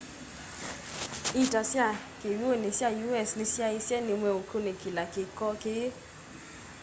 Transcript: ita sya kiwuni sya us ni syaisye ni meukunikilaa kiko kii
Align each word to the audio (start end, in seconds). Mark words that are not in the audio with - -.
ita 1.43 1.61
sya 1.71 1.87
kiwuni 2.21 2.69
sya 2.77 2.89
us 3.21 3.29
ni 3.37 3.45
syaisye 3.53 3.97
ni 4.01 4.13
meukunikilaa 4.21 5.11
kiko 5.13 5.49
kii 5.61 5.87